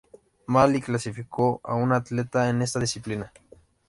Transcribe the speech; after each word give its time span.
Malí 0.47 0.81
clasificó 0.81 1.61
a 1.63 1.75
un 1.75 1.91
atleta 1.93 2.49
en 2.49 2.63
esta 2.63 2.79
disciplina. 2.79 3.31